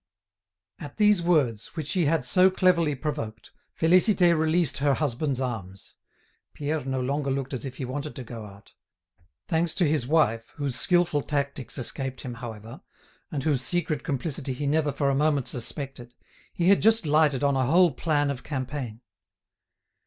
[0.79, 5.93] At these words, which she had so cleverly provoked, Félicité released her husband's arms.
[6.55, 8.73] Pierre no longer looked as if he wanted to go out.
[9.47, 12.81] Thanks to his wife, whose skilful tactics escaped him, however,
[13.31, 16.15] and whose secret complicity he never for a moment suspected,
[16.51, 19.01] he had just lighted on a whole plan of campaign.